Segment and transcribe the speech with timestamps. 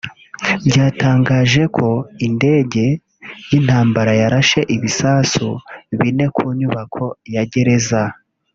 [0.67, 1.87] byatangaje ko
[2.27, 2.85] indege
[3.49, 5.47] y’intambara yarashe ibisasu
[5.99, 8.01] bine ku nyubako ya gereza